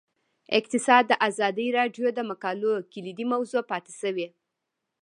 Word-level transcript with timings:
اقتصاد 0.57 1.03
د 1.07 1.13
ازادي 1.27 1.67
راډیو 1.77 2.07
د 2.13 2.19
مقالو 2.29 2.71
کلیدي 2.93 3.25
موضوع 3.33 3.61
پاتې 3.71 3.91
شوی. 4.01 4.27